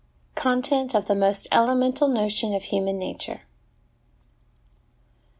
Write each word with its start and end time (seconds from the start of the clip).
Content 0.33 0.95
of 0.95 1.05
the 1.05 1.13
most 1.13 1.47
Elemental 1.51 2.07
Notion 2.07 2.55
of 2.55 2.63
Human 2.63 2.97
Nature. 2.97 3.43